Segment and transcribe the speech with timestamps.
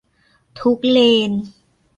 [0.59, 0.99] ทุกเล
[1.29, 1.31] น